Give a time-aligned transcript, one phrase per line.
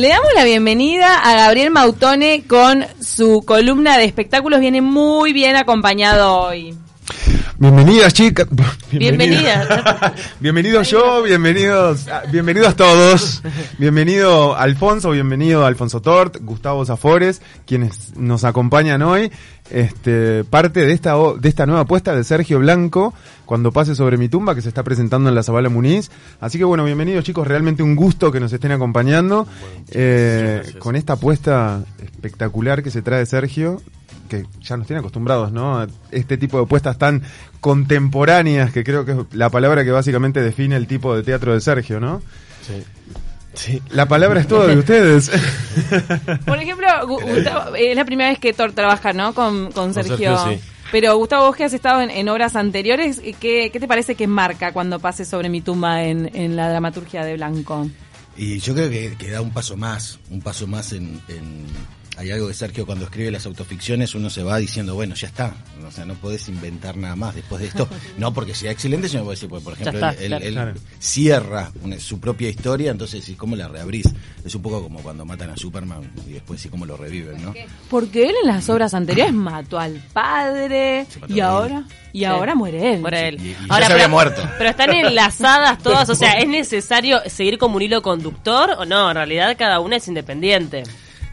[0.00, 4.60] Le damos la bienvenida a Gabriel Mautone con su columna de espectáculos.
[4.60, 6.72] Viene muy bien acompañado hoy.
[7.60, 8.46] Bienvenidas chicas.
[8.92, 10.14] Bienvenida.
[10.38, 13.42] Bienvenido yo, bienvenidos, ah, bienvenidos todos.
[13.78, 19.32] Bienvenido Alfonso, bienvenido Alfonso Tort, Gustavo Zafores, quienes nos acompañan hoy.
[19.70, 23.12] Este, parte de esta, o- de esta nueva apuesta de Sergio Blanco,
[23.44, 26.10] cuando pase sobre mi tumba, que se está presentando en la Zabala Muniz.
[26.40, 29.48] Así que bueno, bienvenidos chicos, realmente un gusto que nos estén acompañando
[29.90, 33.82] eh, con esta apuesta espectacular que se trae Sergio,
[34.30, 35.80] que ya nos tiene acostumbrados, ¿no?
[35.80, 37.22] A este tipo de apuestas tan
[37.60, 41.60] contemporáneas, que creo que es la palabra que básicamente define el tipo de teatro de
[41.60, 42.22] Sergio, ¿no?
[42.66, 42.82] Sí.
[43.54, 43.82] Sí.
[43.90, 45.30] La palabra es todo de ustedes.
[46.46, 49.34] Por ejemplo, Gustavo, es la primera vez que Thor trabaja, ¿no?
[49.34, 50.16] Con, con Sergio.
[50.16, 50.60] Sergio, sí.
[50.92, 54.26] Pero Gustavo, vos que has estado en, en obras anteriores, ¿qué, ¿qué te parece que
[54.26, 57.88] marca cuando pase sobre mi tumba en, en la dramaturgia de Blanco?
[58.36, 61.66] Y yo creo que, que da un paso más, un paso más en, en-
[62.18, 65.54] Hay algo de Sergio cuando escribe las autoficciones, uno se va diciendo, bueno, ya está.
[65.86, 67.88] O sea, no podés inventar nada más después de esto.
[68.18, 70.44] No porque sea excelente, sino porque, porque, por ejemplo, está, él, claro.
[70.44, 70.74] él Claro.
[70.98, 74.06] cierra una- su propia historia, entonces, ¿y cómo la reabrís?
[74.44, 77.54] Es un poco como cuando matan a Superman y después sí cómo lo reviven, ¿no?
[77.88, 82.94] Porque él en las obras anteriores mató al padre mató y ahora y ahora muere
[82.94, 83.00] él.
[83.00, 83.36] Muere él.
[83.40, 84.42] Y- y ya se había muerto.
[84.58, 89.08] Pero están enlazadas todas, o sea, ¿es necesario seguir como un hilo conductor o no?
[89.10, 90.82] En realidad cada una es independiente.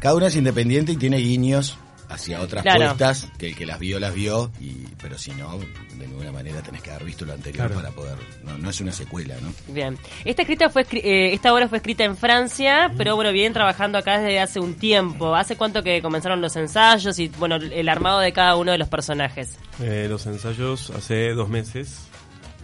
[0.05, 2.79] Cada una es independiente y tiene guiños hacia otras Claro.
[2.95, 6.61] puestas, que el que las vio, las vio, y, pero si no, de ninguna manera
[6.61, 7.81] tenés que haber visto lo anterior Claro.
[7.81, 8.15] para poder...
[8.43, 9.51] No, no es una secuela, ¿no?
[9.73, 9.97] Bien.
[10.23, 14.19] Esta escrita fue eh, esta obra fue escrita en Francia, pero bueno, vienen trabajando acá
[14.19, 15.33] desde hace un tiempo.
[15.33, 18.87] ¿Hace cuánto que comenzaron los ensayos y bueno, el armado de cada uno de los
[18.89, 19.57] personajes?
[19.81, 22.01] Eh, los ensayos hace dos meses,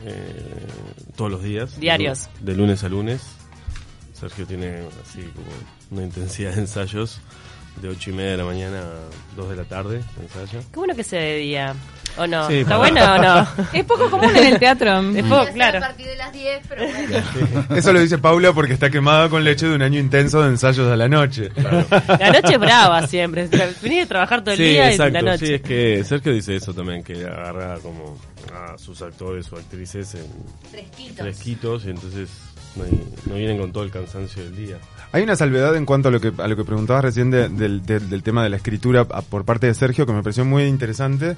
[0.06, 0.67] eh,
[1.16, 1.80] todos los días.
[1.80, 2.30] Diarios.
[2.39, 3.23] De, lunes a lunes.
[4.22, 5.47] Sergio tiene así como
[5.91, 7.19] una intensidad de ensayos
[7.81, 10.59] de ocho y media de la mañana a 2 de la tarde, ensayo.
[10.72, 11.73] Qué bueno que se de día.
[12.17, 12.45] ¿O no?
[12.50, 13.47] Sí, ¿Está bueno o no?
[13.73, 15.00] Es poco común en el teatro.
[15.12, 15.78] Es poco, claro.
[15.78, 17.66] a partir de las 10, pero bueno.
[17.75, 20.91] Eso lo dice Paula porque está quemada con leche de un año intenso de ensayos
[20.91, 21.50] a la noche.
[21.56, 23.47] La noche es brava siempre.
[23.81, 25.13] Venís a trabajar todo el Sí, día y exacto.
[25.13, 25.47] la noche.
[25.47, 28.18] Sí, es que Sergio dice eso también, que agarra como
[28.53, 30.25] a sus actores o actrices en
[30.69, 31.16] Fresquitos.
[31.18, 32.29] fresquitos y entonces
[32.75, 34.77] no, hay- no vienen con todo el cansancio del día.
[35.11, 37.85] Hay una salvedad en cuanto a lo que a lo que preguntabas recién de- del,
[37.85, 41.35] del- del tema de la escritura por parte de Sergio, que me pareció muy interesante.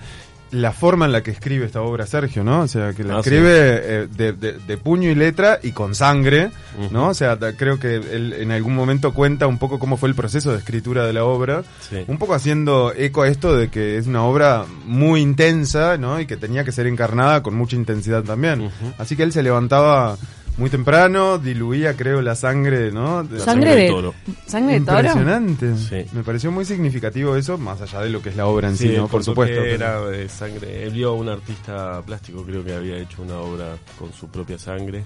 [0.51, 2.61] La forma en la que escribe esta obra Sergio, ¿no?
[2.61, 5.95] O sea, que la Ah, escribe eh, de, de- de puño y letra y con
[5.95, 6.51] sangre,
[6.91, 7.07] ¿no?
[7.09, 10.15] O sea, da- creo que él en algún momento cuenta un poco cómo fue el
[10.15, 11.63] proceso de escritura de la obra.
[11.89, 12.03] Sí.
[12.07, 16.19] Un poco haciendo eco a esto de que es una obra muy intensa, ¿no?
[16.19, 18.69] Y que tenía que ser encarnada con mucha intensidad también.
[18.99, 20.17] Así que él se levantaba
[20.57, 23.23] muy temprano, diluía, creo, la sangre, ¿no?
[23.23, 24.13] De- La Sangre de toro.
[24.45, 24.99] ¿Sangre de toro?
[24.99, 25.75] Impresionante.
[25.77, 26.05] Sí.
[26.15, 28.89] Me pareció muy significativo eso, más allá de lo que es la obra en sí,
[28.89, 29.07] Sí, ¿no?
[29.07, 29.55] Por supuesto.
[29.55, 30.83] que pero- era de sangre.
[30.83, 34.57] Él vio a un artista plástico, creo que había hecho una obra con su propia
[34.59, 35.03] sangre.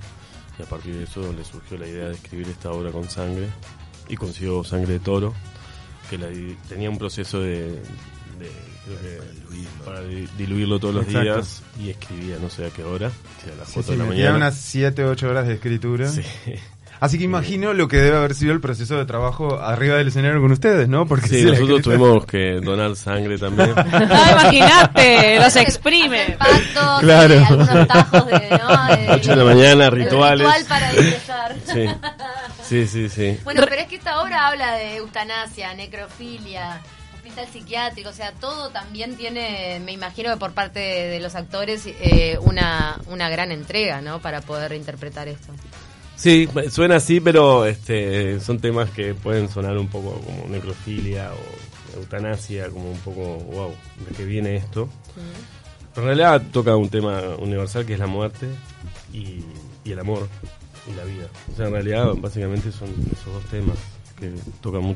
[0.59, 3.47] Y a partir de eso le surgió la idea de escribir esta obra con sangre.
[4.09, 5.33] Y consiguió sangre de toro,
[6.09, 6.27] que la
[6.67, 7.81] tenía un proceso de.
[8.39, 8.51] De-
[8.85, 11.23] creo que para di- diluirlo todos los Exacto.
[11.35, 13.11] días y escribía no sé a qué hora,
[13.43, 14.35] si a las Sí, 4 sí, de la mañana.
[14.35, 16.07] unas 7, 8 horas de escritura.
[16.09, 16.21] Sí.
[16.99, 20.41] Así que imagino lo que debe haber sido el proceso de trabajo arriba del escenario
[20.41, 21.05] con ustedes, ¿no?
[21.05, 23.71] Porque Sí, nosotros tuvimos que donar sangre también.
[23.77, 26.35] Ah, imagínate, los exprime.
[26.39, 27.33] Pactos, Claro.
[27.35, 28.87] eh, algunos tajos de, ¿no?
[28.97, 30.47] de- 8 de la mañana, el rituales.
[30.47, 31.55] Ritual para ingresar.
[32.63, 33.09] Sí, sí, sí.
[33.09, 33.39] sí.
[33.43, 36.81] Bueno, pero es que esta obra habla de eutanasia, necrofilia,
[37.27, 41.83] hospital psiquiátrico, o sea, todo también tiene, me imagino que por parte de, los actores,
[41.85, 44.19] eh, una, una gran entrega, ¿no?
[44.19, 45.53] Para poder interpretar esto.
[46.15, 51.97] Sí, suena así, pero este, son temas que pueden sonar un poco como necrofilia o
[51.99, 53.71] eutanasia, como un poco, wow,
[54.09, 54.89] ¿de qué viene esto?
[55.93, 58.47] Pero en realidad toca un tema universal que es la muerte
[59.13, 59.43] y,
[59.83, 60.27] y el amor
[60.87, 61.27] y la vida.
[61.53, 63.77] O sea, en realidad básicamente son esos dos temas
[64.19, 64.31] que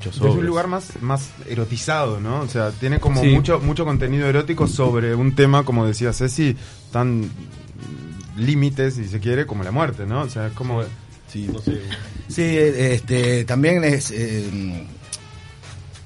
[0.10, 0.40] Desde obras.
[0.40, 2.42] un lugar más, más erotizado, ¿no?
[2.42, 3.30] O sea, tiene como Sí.
[3.30, 6.56] mucho, mucho contenido erótico sobre un tema, como decía Ceci,
[6.92, 7.30] tan
[8.38, 10.22] límites, si se quiere, como la muerte, ¿no?
[10.22, 10.82] O sea, es como...
[11.28, 11.82] Sí, No sé,
[12.28, 14.86] Sí, este, también es, eh,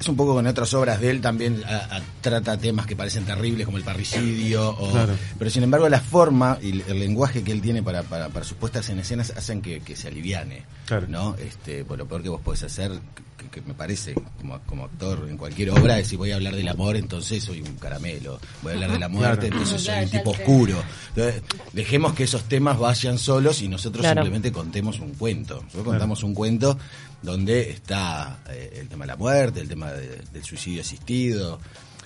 [0.05, 3.25] es un poco con otras obras de él, también a- a- trata temas que parecen
[3.25, 5.13] terribles como el parricidio, o- Claro.
[5.39, 8.45] pero sin embargo la forma y el, el lenguaje que él tiene para, para, para
[8.45, 11.07] sus puestas en escenas hacen que, que se aliviane, Claro.
[11.09, 11.35] ¿no?
[11.37, 12.91] Este, por lo peor que vos podés hacer,
[13.37, 16.55] que, que me parece como, como actor en cualquier obra es si voy a hablar
[16.55, 18.39] del amor, entonces soy un caramelo.
[18.63, 19.63] Voy a hablar de la muerte, Claro.
[19.63, 20.83] entonces soy un tipo oscuro.
[21.15, 21.41] Entonces,
[21.73, 24.21] dejemos que esos temas vayan solos y nosotros Claro.
[24.21, 25.61] simplemente contemos un cuento.
[25.63, 26.77] Nosotros contamos un cuento
[27.21, 31.59] donde está eh, el tema de la muerte, el tema de- del suicidio asistido,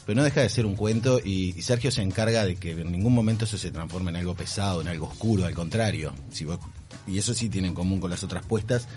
[0.05, 2.91] pero no deja de ser un cuento y, y Sergio se encarga de que en
[2.91, 6.13] ningún momento eso se transforme en algo pesado, en algo oscuro, al contrario.
[6.31, 6.59] Si vos-
[7.05, 8.87] y eso sí tiene en común con las otras puestas.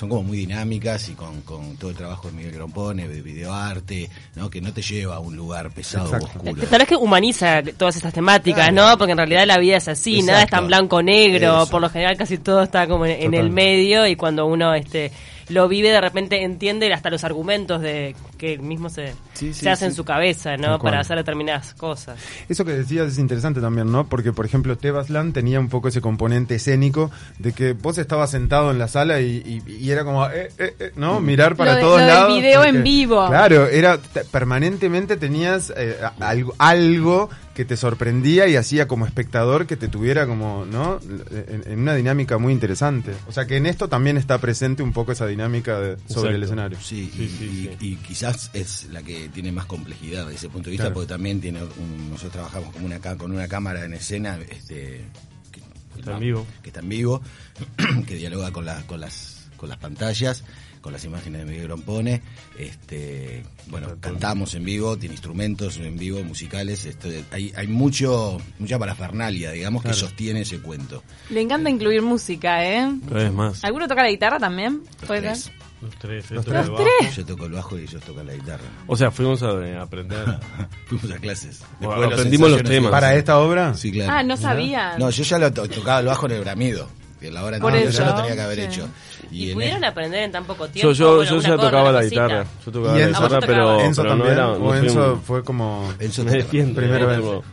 [0.00, 4.08] Son como muy dinámicas y con, con todo el trabajo de Miguel Grompone, de videoarte,
[4.34, 4.48] ¿no?
[4.48, 6.38] que no te lleva a un lugar pesado o Exacto.
[6.38, 6.66] oscuro.
[6.70, 8.92] Tal vez que humaniza todas estas temáticas, Claro.
[8.92, 8.96] ¿no?
[8.96, 11.70] Porque en realidad la vida es así, nada es tan blanco-negro, Eso.
[11.70, 15.12] por lo general casi todo está como en, en el medio y cuando uno este
[15.50, 19.70] lo vive de repente entiende hasta los argumentos de que mismo se, Sí, sí, se
[19.70, 20.78] hace en su cabeza, ¿no?
[20.78, 22.18] Para hacer determinadas cosas.
[22.48, 24.06] Eso que decías es interesante también, ¿no?
[24.08, 28.70] Porque, por ejemplo, Tebaslan tenía un poco ese componente escénico de que vos estabas sentado
[28.70, 31.20] en la sala y, y- y era como, eh, eh, eh, ¿no?
[31.20, 32.34] Mirar para Lo de- todos lo lados.
[32.36, 33.26] video en vivo.
[33.28, 33.98] Claro, era
[34.30, 40.26] permanentemente tenías eh, algo, algo que te sorprendía y hacía como espectador que te tuviera
[40.26, 40.98] como, ¿no?
[41.30, 43.12] En, en una dinámica muy interesante.
[43.28, 46.42] O sea que en esto también está presente un poco esa dinámica de- sobre el
[46.42, 46.78] escenario.
[46.80, 47.76] Sí, Sí, y, sí, y- sí.
[47.80, 50.94] y quizás es la que tiene más complejidad desde ese punto de vista, Claro.
[50.94, 55.04] porque también tiene un- nosotros trabajamos como una, con una cámara en escena este,
[55.52, 55.60] que,
[55.98, 56.46] Está en vivo.
[56.62, 57.22] que está en vivo,
[58.06, 60.44] que dialoga con, la- con, las, con las pantallas,
[60.80, 62.22] con las imágenes de Miguel Grompone.
[62.58, 66.86] Este, bueno, cantamos en vivo, tiene instrumentos en vivo, musicales.
[66.86, 71.02] Esto, hay hay mucho mucha parafernalia, digamos, que sostiene ese cuento.
[71.28, 72.90] Le encanta incluir música, ¿eh?
[73.08, 73.62] Cada vez más.
[73.64, 74.82] ¿Alguno toca la guitarra también?
[75.00, 75.40] Los ¿Puede tres.
[75.44, 75.52] ser?
[75.82, 76.30] Los tres.
[76.30, 77.16] Los esto tres.
[77.16, 78.64] Yo toco el bajo y ellos tocan la guitarra.
[78.86, 80.24] O sea, fuimos a eh, aprender.
[80.86, 81.62] Fuimos a clases.
[81.78, 82.90] Bueno, Después aprendimos los temas.
[82.90, 84.12] Para esta obra, Sí, claro.
[84.14, 84.98] Ah, no sabía.
[84.98, 86.86] No, yo ya lo to- tocaba el bajo en el bramido.
[87.18, 88.64] Que la hora Por anterior eso, ya lo tenía que haber sí.
[88.64, 88.88] hecho.
[89.30, 90.92] Y, pudieron el- aprender en tan poco tiempo.
[90.92, 92.24] Yo, yo, bueno, yo ya tocaba la cosita.
[92.26, 92.46] guitarra.
[92.64, 93.22] Yo tocaba ¿Y la Enzo?
[93.22, 93.80] guitarra, pero.
[93.80, 94.58] Enzo pero no también, era.
[94.58, 95.94] no Enzo un- fue como...
[95.98, 96.42] Enzo Me.
[96.44, 97.32] Primera ¿no?
[97.38, 97.44] vez.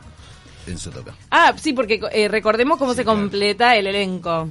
[0.68, 1.14] Enzo toca.
[1.32, 3.20] Ah, sí, porque eh, recordemos cómo Sí, se claro.
[3.20, 4.50] completa el elenco.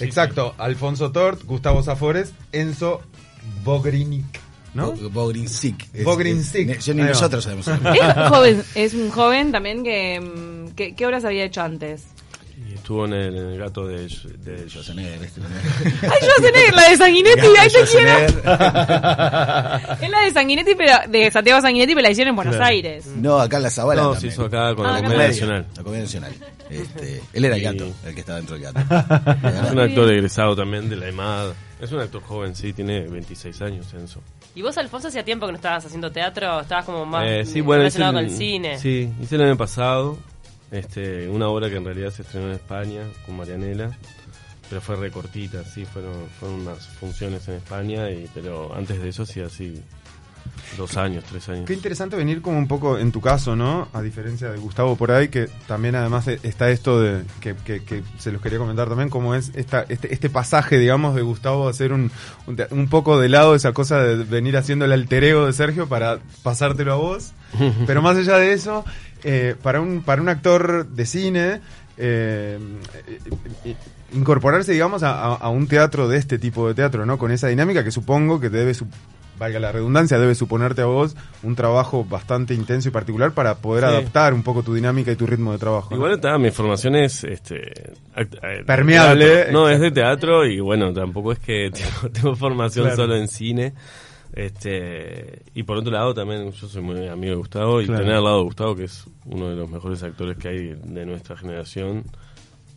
[0.00, 3.02] Exacto, Alfonso Tort, Gustavo Zafores, Enzo
[3.64, 4.24] Bogrinic,
[4.74, 4.92] ¿no?
[4.92, 5.88] Bo- Bogrinsic.
[5.92, 6.78] Es- Bogrinsic.
[6.80, 7.68] Yo ni nosotros sabemos.
[7.94, 12.04] Es joven, es un joven también que, mm, que- ¿qué obras había hecho antes?
[12.88, 15.46] Estuvo en el, en el gato de, de Schwarzenegger, este, ¿no?
[16.02, 18.18] Ay, Schwarzenegger, la de Sanguinetti, ahí te quiero.
[20.00, 22.70] Es la de Sanguinetti, pero de Santiago Sanguinetti, pero la hicieron en Buenos Claro.
[22.70, 23.06] Aires.
[23.16, 24.20] No, acá en la Zabala No, también.
[24.32, 25.26] se hizo acá con Ah, la Comedia.
[25.28, 25.66] Nacional.
[25.76, 26.32] La Comedia Nacional.
[26.70, 28.80] Este, él era el gato, el que estaba dentro del gato.
[29.66, 31.50] Es un actor egresado también de la EMAD.
[31.82, 34.22] Es un actor joven, sí, tiene 26 años, Enzo.
[34.54, 36.60] ¿Y vos, Alfonso, hacía tiempo que no estabas haciendo teatro?
[36.62, 38.78] ¿Estabas como más Eh, sí, bueno, relacionado el- con el cine?
[38.78, 40.18] Sí, hice el año pasado
[40.70, 43.96] este, una obra que en realidad se estrenó en España con Marianela,
[44.68, 49.24] pero fue recortita, sí, fueron, fueron unas funciones en España, y, pero antes de eso
[49.24, 49.82] sí, así
[50.76, 51.64] dos años, tres años.
[51.66, 53.88] Qué interesante venir como un poco en tu caso, ¿no?
[53.92, 57.82] A diferencia de Gustavo por ahí, que también además e- está esto de que, que-
[57.84, 61.66] que se los quería comentar también, como es esta, este, este pasaje, digamos, de Gustavo
[61.66, 62.10] a hacer un,
[62.46, 65.88] un, un poco de lado esa cosa de venir haciendo el alter ego de Sergio
[65.88, 67.32] para pasártelo a vos.
[67.86, 68.84] Pero más allá de eso,
[69.24, 71.60] eh, para, un, para un actor de cine,
[71.96, 72.58] eh,
[74.12, 77.18] incorporarse, digamos, a, a- un teatro de este tipo de teatro, ¿no?
[77.18, 78.86] Con esa dinámica que supongo que debe, su-
[79.38, 83.84] valga la redundancia, debe suponerte a vos un trabajo bastante intenso y particular para poder
[83.84, 83.90] Sí.
[83.90, 85.88] adaptar un poco tu dinámica y tu ritmo de trabajo.
[85.90, 85.96] ¿no?
[85.96, 89.52] Igual está, mi formación es este, eh, Permeable.
[89.52, 92.96] No, es de teatro y bueno, tampoco es que tengo, tengo formación Claro.
[93.02, 93.74] solo en cine.
[94.32, 98.00] Este, y por otro lado también yo soy muy amigo de Gustavo y Claro.
[98.00, 101.06] tener al lado a Gustavo, que es uno de los mejores actores que hay de
[101.06, 102.04] nuestra generación,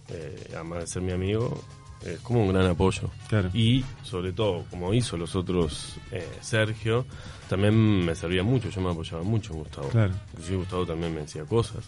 [0.09, 1.61] eh, además de ser mi amigo,
[2.05, 3.09] es como un gran apoyo.
[3.27, 3.49] Claro.
[3.53, 7.05] Y sobre todo, como hizo los otros eh, Sergio,
[7.47, 9.89] también me servía mucho, yo me apoyaba mucho en Gustavo.
[9.89, 10.13] Claro.
[10.31, 11.83] Inclusive Gustavo también me decía cosas.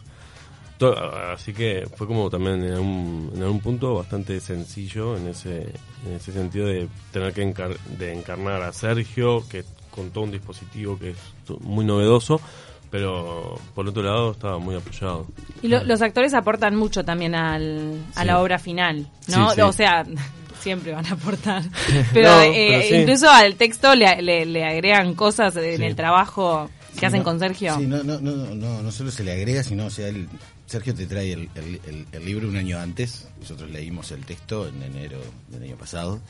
[1.34, 5.62] Así que fue como también en algún, en algún punto bastante sencillo en ese,
[6.06, 10.32] en ese sentido de tener que encar- de encarnar a Sergio, que con todo un
[10.32, 11.18] dispositivo que es
[11.62, 12.42] muy novedoso,
[12.90, 15.26] pero por otro lado estaba muy apoyado.
[15.62, 18.28] Y lo- los actores aportan mucho también al, a Sí.
[18.28, 19.50] la obra final, ¿no?
[19.50, 19.62] Sí, sí.
[19.62, 20.04] O sea,
[20.60, 21.64] siempre van a aportar.
[22.14, 26.70] Pero, No, eh, pero incluso al texto le, le- le agregan cosas en el trabajo
[26.94, 27.78] que Sí, hacen no- con Sergio.
[27.78, 30.28] Sí, no, no, no, no, no solo se le agrega, sino, o sea, él-
[30.66, 33.28] Sergio te trae el, el- el- el libro un año antes.
[33.40, 35.20] Nosotros leímos el texto en enero
[35.50, 36.22] del año pasado.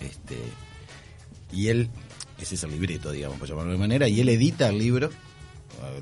[0.00, 0.36] Este,
[1.52, 1.88] y él,
[2.40, 5.10] ese es el libreto, digamos, por llamarlo de manera, y él edita el libro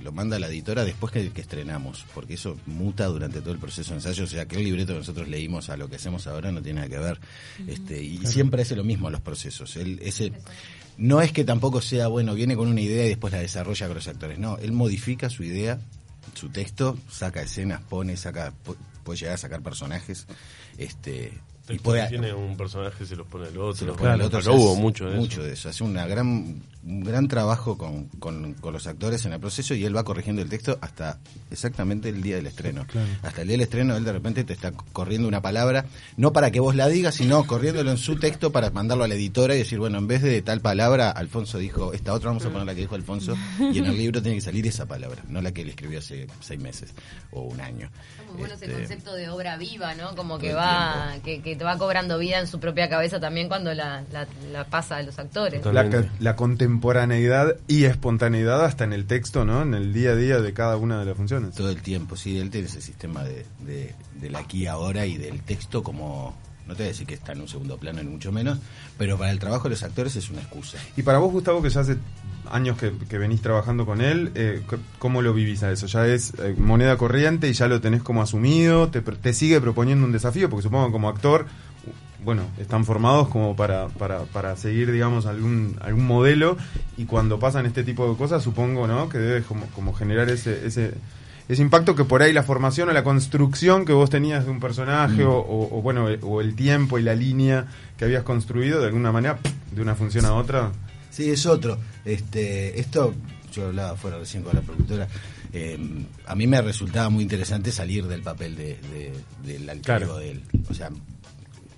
[0.02, 3.90] lo manda la editora después que, que estrenamos, porque eso muta durante todo el proceso
[3.90, 6.50] de ensayo, o sea, que el libreto que nosotros leímos a lo que hacemos ahora
[6.52, 7.20] no tiene nada que ver.
[7.66, 9.76] este Y siempre hace lo mismo los procesos.
[9.76, 10.32] Él, ese,
[10.96, 13.96] no es que tampoco sea, bueno, viene con una idea y después la desarrolla con
[13.96, 15.78] los actores, no, él modifica su idea,
[16.34, 20.26] su texto, saca escenas, pone, saca, pu- puede llegar a sacar personajes,
[20.76, 21.32] este...
[21.70, 23.74] Y puede, tiene un personaje se los pone el otro.
[23.74, 24.38] se lo pone al otro.
[24.38, 25.20] Acá hubo es- mucho de eso.
[25.20, 25.68] mucho de eso.
[25.68, 29.84] Hace una gran, un gran trabajo con, con, con los actores en el proceso y
[29.84, 31.18] él va corrigiendo el texto hasta
[31.50, 32.86] exactamente el día del estreno.
[33.22, 36.50] Hasta el día del estreno él de repente te está corriendo una palabra, no para
[36.50, 39.58] que vos la digas, sino corriéndolo en su texto para mandarlo a la editora y
[39.58, 42.74] decir, bueno, en vez de tal palabra, Alfonso dijo, esta otra vamos a poner la
[42.74, 45.62] que dijo Alfonso y en el libro tiene que salir esa palabra, no la que
[45.62, 46.94] él escribió hace seis meses
[47.32, 47.90] o un año.
[48.30, 50.14] Muy bueno ese Este, concepto de obra viva, ¿no?
[50.14, 53.74] Como que va, que, que te va cobrando vida en su propia cabeza también cuando
[53.74, 55.64] la, la, la pasa a los actores.
[55.64, 56.36] La, la
[56.68, 59.62] contemporaneidad y espontaneidad hasta en el texto, ¿no?
[59.62, 61.54] En el día a día de cada una de las funciones.
[61.54, 65.16] Todo el tiempo, sí, él tiene ese sistema de, de, del aquí y ahora y
[65.16, 68.10] del texto como, no te voy a decir que está en un segundo plano ni
[68.10, 68.58] mucho menos,
[68.98, 70.78] pero para el trabajo de los actores es una excusa.
[70.96, 71.96] Y para vos, Gustavo, que ya hace
[72.50, 74.62] años que, que venís trabajando con él, eh,
[74.98, 75.86] ¿cómo lo vivís a eso?
[75.86, 78.88] ¿Ya es eh, moneda corriente y ya lo tenés como asumido?
[78.88, 80.50] ¿Te, te sigue proponiendo un desafío?
[80.50, 81.46] Porque supongo que como actor,
[82.24, 86.56] bueno, están formados como para, para, para seguir, digamos, algún, algún modelo
[86.96, 89.08] y cuando pasan este tipo de cosas, supongo, ¿no?
[89.08, 90.66] Que debes como, como generar ese...
[90.66, 90.94] ese
[91.48, 94.60] ese impacto que por ahí la formación o la construcción que vos tenías de un
[94.60, 97.64] personaje o, o- o, bueno eh, o el tiempo y la línea
[97.96, 99.38] que habías construido de alguna manera
[99.74, 100.72] de una función a otra
[101.10, 101.78] Sí, es otro.
[102.04, 103.14] Este, esto,
[103.50, 105.08] yo hablaba fuera recién con la productora,
[105.54, 105.78] eh,
[106.26, 108.78] a mí me resultaba muy interesante salir del papel de,
[109.46, 110.04] de- del Claro.
[110.04, 110.42] ego de él.
[110.68, 110.90] O sea,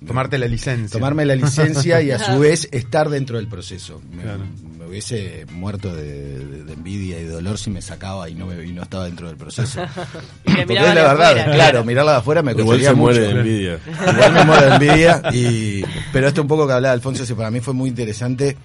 [0.06, 4.00] tomarte la licencia tomarme la licencia y a su vez estar dentro del proceso.
[4.12, 4.44] Me, Claro.
[4.78, 8.46] me hubiese muerto de, de- de envidia y de dolor si me sacaba y no,
[8.46, 9.80] me, y no estaba dentro del proceso.
[10.46, 13.20] Y Porque es la verdad, afuera, claro, mirarla de afuera me Igual costaría se muere
[13.20, 13.34] mucho.
[13.34, 13.78] de envidia.
[14.12, 15.22] Igual me muero de envidia.
[15.32, 18.56] Y, pero esto un poco que hablaba Alfonso, ese para mí fue muy interesante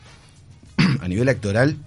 [1.02, 1.78] a nivel actoral,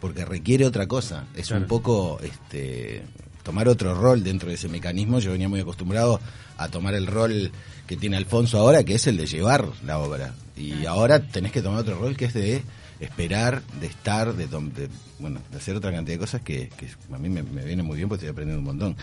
[0.00, 1.24] porque requiere otra cosa.
[1.34, 3.02] Es un poco este
[3.46, 5.20] tomar otro rol dentro de ese mecanismo.
[5.20, 6.20] Yo venía muy acostumbrado
[6.58, 7.52] a tomar el rol
[7.86, 10.34] que tiene Alfonso ahora, que es el de llevar la obra.
[10.56, 12.62] Y ahora tenés que tomar otro rol que es de
[12.98, 14.88] esperar, de estar, de, de,
[15.20, 17.96] bueno, de hacer otra cantidad de cosas que, que a mí me, me viene muy
[17.96, 18.96] bien porque estoy aprendiendo un montón.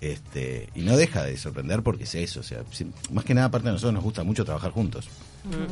[0.00, 3.48] Este, y no deja de sorprender porque es eso, o sea, si- más que nada
[3.48, 5.08] aparte de nosotros nos gusta mucho trabajar juntos.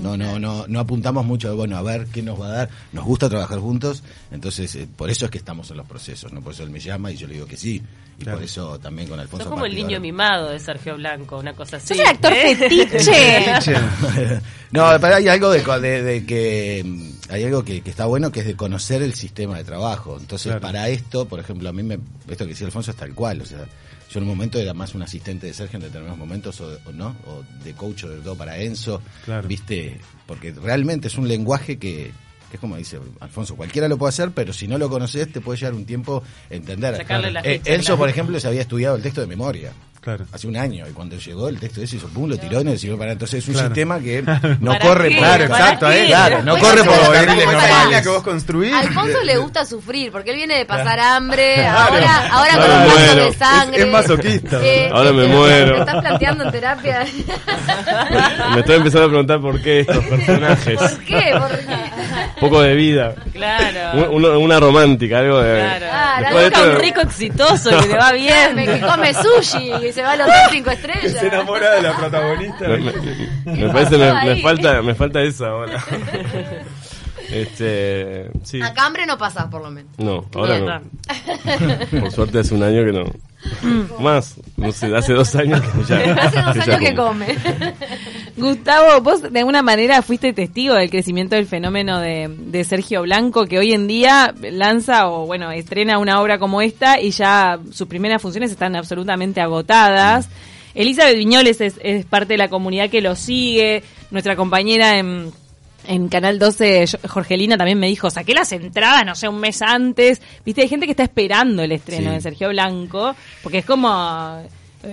[0.03, 2.69] No, no, no, no apuntamos mucho, bueno, a ver qué nos va a dar.
[2.93, 6.41] Nos gusta trabajar juntos, entonces eh, por eso es que estamos en los procesos, no
[6.41, 7.83] por eso él me llama y yo le digo que sí,
[8.19, 8.39] y Claro.
[8.39, 9.45] por eso también con Alfonso.
[9.45, 11.89] Sos como el particular- niño mimado de Sergio Blanco, una cosa así.
[11.89, 12.57] Sos el actor ¿eh?
[12.57, 13.45] fetiche.
[14.73, 18.33] no, pero hay algo de, de- de que mm, hay algo que, que está bueno
[18.33, 20.17] que es de conocer el sistema de trabajo.
[20.19, 20.61] Entonces, Claro.
[20.63, 23.45] para esto, por ejemplo, a mí me esto que decía Alfonso es tal cual, o
[23.47, 23.67] sea,
[24.11, 26.93] yo en un momento era más un asistente de Sergio en determinados momentos o, o
[26.93, 29.47] no, o de coach o de todo para Enzo, Claro.
[29.49, 30.01] ¿viste?
[30.27, 32.13] Porque realmente es un lenguaje que
[32.51, 35.41] que es como dice Alfonso, cualquiera lo puede hacer, pero si no lo conoces te
[35.41, 36.97] puede llevar un tiempo entender.
[36.97, 40.47] Sacarle la Eh, Enzo, por ejemplo, se había estudiado el texto de memoria claro hace
[40.47, 43.13] un año y cuando llegó el texto ese hizo pum, lo tiró y sirvió para
[43.13, 43.69] entonces es un Claro.
[43.69, 44.23] sistema que
[44.61, 45.15] no ¿Para corre qué?
[45.17, 48.03] por Claro, ¿Para exacto, eh, claro, no corre por línea normales.
[48.03, 52.29] que vos construís A Alfonso le gusta sufrir, porque él viene de pasar hambre, ahora,
[52.31, 53.25] ahora Ahora con un me vaso muero.
[53.27, 53.79] de sangre.
[53.81, 54.61] Es- es masoquista.
[54.93, 55.75] Ahora me muero.
[55.75, 57.05] ¿Te estás planteando en terapia?
[58.55, 60.79] Me estoy empezando a preguntar por qué estos personajes.
[60.79, 61.35] ¿Por qué?
[61.39, 61.67] ¿Por qué?
[62.37, 63.15] Un poco de vida.
[63.33, 63.99] Claro.
[64.11, 65.59] Un- una, una romántica, algo de.
[65.61, 65.87] Claro.
[65.91, 68.57] Ah, de esto- un rico exitoso que le va bien.
[68.57, 71.13] Que come sushi y se va a los cinco estrellas.
[71.21, 75.47] se enamora de la protagonista Me, me- me parece me, me falta me falta eso
[75.47, 75.83] ahora.
[77.31, 78.61] Este, sí.
[78.63, 79.93] Acá hambre no pasas, por lo menos.
[79.99, 80.81] No, ahora no.
[82.01, 83.05] Por suerte hace un año que no.
[84.01, 86.13] Más, no sé, hace dos años que ya.
[86.23, 87.27] Hace dos años que come.
[88.37, 93.47] Gustavo, vos de alguna manera fuiste testigo del crecimiento del fenómeno de, de Sergio Blanco,
[93.47, 97.89] que hoy en día lanza o, bueno, estrena una obra como esta y ya sus
[97.89, 100.29] primeras funciones están absolutamente agotadas.
[100.75, 105.33] Elizabeth Viñoles es, es parte de la comunidad que lo sigue, nuestra compañera en,
[105.89, 109.61] en Canal 12, Jo- Jorgelina, también me dijo, saqué las entradas, no sé, un mes
[109.63, 110.21] antes.
[110.45, 112.15] Viste, hay gente que está esperando el estreno Sí.
[112.17, 114.43] de Sergio Blanco, porque es como...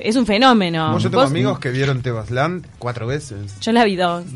[0.01, 0.87] Es un fenómeno.
[0.87, 3.59] Como yo tengo Vos- amigos que vieron Tebasland cuatro veces.
[3.61, 4.23] Yo la vi dos.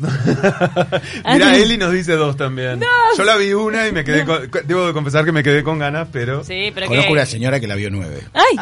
[1.32, 2.80] Mira, Eli nos dice dos también.
[3.16, 5.78] Yo la vi una y me quedé con, debo de confesar que me quedé con
[5.78, 7.12] ganas, pero Sí, pero Conozco que...
[7.12, 8.20] una señora que la vio nueve.
[8.34, 8.56] ¡Ay!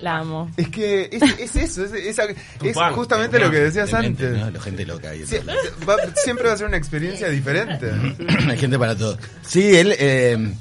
[0.00, 0.48] La amo.
[0.56, 4.40] es que es, es eso, es, justamente lo que decías Demente, antes.
[4.44, 4.50] ¿no?
[4.52, 5.22] La gente loca ahí.
[5.24, 5.42] Sie-
[5.88, 7.90] va- siempre va a ser una experiencia diferente.
[8.48, 9.18] Hay gente para todo.
[9.42, 9.94] Sí, él.
[9.98, 10.52] eh,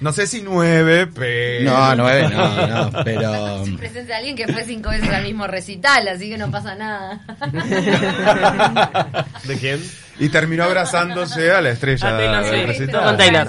[0.00, 1.70] No sé si nueve, pero...
[1.70, 3.64] No, nueve no, no, pero...
[3.64, 6.74] Soy presencia de alguien que fue cinco veces al mismo recital, así que no pasa
[6.74, 7.20] nada.
[9.44, 9.80] ¿De quién?
[10.18, 12.66] Y terminó abrazándose a la estrella A Taylor del Swift.
[12.78, 13.04] recital.
[13.04, 13.48] Con Taylor.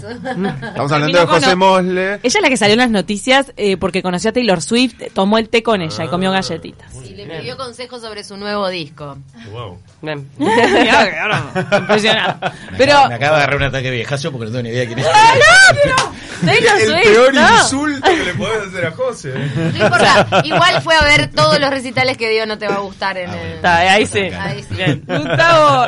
[0.67, 2.13] Estamos hablando de José Mosle.
[2.15, 5.37] Ella es la que salió en las noticias eh, porque conoció a Taylor Swift, tomó
[5.37, 6.33] el té con ella y comió Ah.
[6.35, 6.91] galletitas.
[7.05, 9.17] Y le pidió consejos sobre su nuevo disco.
[9.51, 9.77] Wow.
[10.01, 10.27] Bien.
[11.77, 12.47] Impresionante.
[12.77, 15.05] Pero Me acaba de agarrar un ataque viejazo porque no tengo ni idea quién es.
[16.45, 17.57] Taylor El Swift, peor no.
[17.61, 19.33] insulto que le podés hacer a José.
[19.55, 22.79] No importa, igual fue a ver todos los recitales que dio, no te va a
[22.79, 23.51] gustar en el...
[23.53, 24.19] Está, ahí sí.
[24.19, 24.75] Ahí sí.
[24.75, 25.03] Bien.
[25.07, 25.85] Gustavo,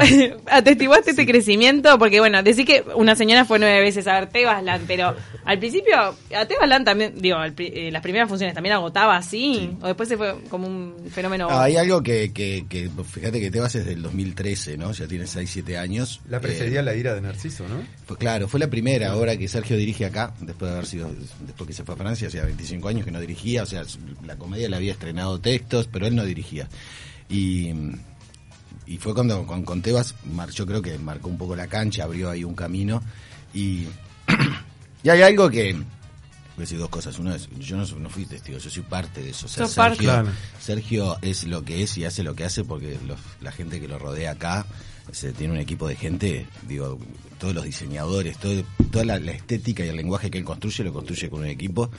[0.70, 4.86] atestiguaste este crecimiento porque, bueno, decir que una señora ffue nueve veces a ver Tebasland,
[4.88, 9.72] pero al principio, a Tebasland también, digo, al eh, las primeras funciones también agotaba así,
[9.82, 11.48] o después se fue como un fenómeno.
[11.50, 14.92] Ah, hay algo que, que, que, fíjate que Tebas es del 2013, ¿no?
[14.92, 16.22] Ya tiene 6, 7 años.
[16.30, 17.82] La Eh, precedía la ira de Narciso, ¿no?
[18.06, 21.10] Fue- claro, fue la primera obra que Sergio dirige acá, después de haber sido,
[21.46, 23.84] después que se fue a Francia, hacía 25 años que no dirigía, o sea,
[24.26, 26.68] la comedia le había estrenado textos, pero él no dirigía.
[27.30, 27.72] Y,
[28.88, 32.04] y fue cuando con, con Tebas, mar- yo creo que marcó un poco la cancha,
[32.04, 33.02] abrió ahí un camino.
[33.54, 33.88] Y,
[35.04, 35.84] y hay algo que, voy
[36.58, 37.18] a decir dos cosas.
[37.20, 39.46] Una es, yo no, no fui testigo, yo soy parte de eso.
[39.46, 39.66] O sea.
[39.96, 40.12] Sergio.
[40.60, 43.88] Sergio es lo que es y hace lo que hace porque los- la gente que
[43.88, 44.66] lo rodea acá
[45.12, 47.00] se, tiene un equipo de gente, digo,
[47.40, 50.92] todos los diseñadores, todo, toda la, la estética y el lenguaje que él construye lo
[50.94, 51.90] construye con un equipo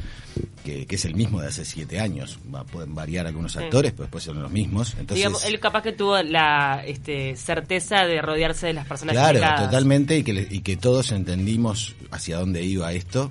[0.64, 2.38] que, que es el mismo de hace siete años.
[2.52, 4.90] Va- pueden variar algunos actores, pero después son los mismos.
[4.98, 9.38] Entonces, Digamos, él capaz que tuvo la este, certeza de rodearse de las personas Claro,
[9.38, 9.64] indicadas.
[9.66, 13.30] totalmente, y que, y que todos entendimos hacia dónde iba esto.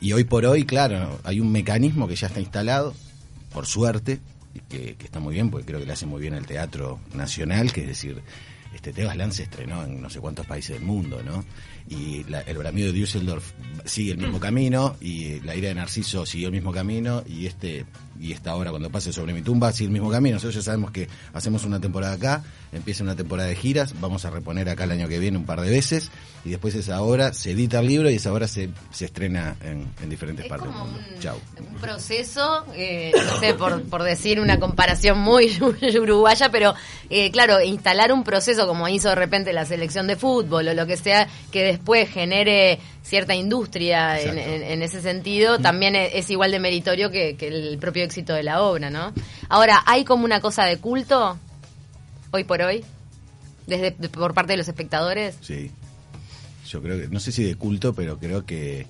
[0.00, 2.94] Y hoy por hoy, claro, hay un mecanismo que ya está instalado,
[3.52, 4.20] por suerte,
[4.54, 7.00] y que, que está muy bien, porque creo que le hace muy bien el teatro
[7.14, 8.20] nacional, que es decir,
[8.74, 11.44] este Tebas Land se estrenó en no sé cuántos países del mundo, ¿no?
[11.88, 13.52] Y la- el Bramido de Düsseldorf
[13.84, 17.86] sigue el mismo camino, y la ira de Narciso siguió el mismo camino, y este
[18.20, 20.34] y esta obra cuando pase sobre mi tumba sigue el mismo camino.
[20.34, 24.30] Nosotros ya sabemos que hacemos una temporada acá, empieza una temporada de giras, vamos a
[24.30, 26.10] reponer acá el año que viene un par de veces,
[26.44, 29.86] y después esa obra se edita el libro y esa obra se, se estrena en,
[30.02, 30.98] en diferentes Es partes del mundo.
[31.14, 31.38] un, Chau.
[31.60, 35.56] un proceso, eh, no sé, por, por decir una comparación muy
[36.00, 36.74] uruguaya, pero
[37.10, 40.86] eh, claro, instalar un proceso como hizo de repente la selección de fútbol o lo
[40.86, 44.50] que sea, que después genere cierta industria en, Exacto.
[44.52, 48.34] en- en ese sentido, también es, es igual de meritorio que, que el propio éxito
[48.34, 49.12] de la obra, ¿no?
[49.48, 51.38] Ahora, ¿hay como una cosa de culto
[52.32, 52.84] hoy por hoy?
[53.66, 55.36] Desde, de- por parte de los espectadores.
[55.42, 55.70] Sí.
[56.68, 58.86] Yo creo que, no sé si de culto, pero creo que,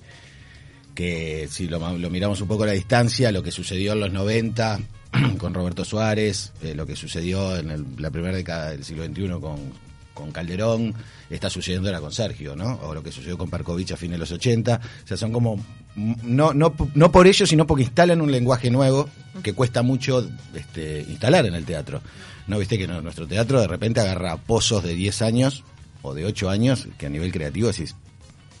[0.95, 4.11] que si lo, lo miramos un poco a la distancia, lo que sucedió en los
[4.11, 4.79] 90
[5.37, 9.39] con Roberto Suárez, eh, lo que sucedió en el- la primera década del siglo XXI
[9.39, 10.93] con, Calderón,
[11.29, 12.73] está sucediendo ahora con Sergio, ¿no?
[12.83, 14.81] O lo que sucedió con Parkovich a fines de los 80.
[15.05, 15.63] O sea, son como,
[15.95, 19.07] no, no, no por ello, sino porque instalan un lenguaje nuevo
[19.41, 22.01] que cuesta mucho este, instalar en el teatro.
[22.47, 25.63] ¿No viste que nuestro teatro de repente agarra pozos de 10 años
[26.01, 27.95] o de 8 años que a nivel creativo decís,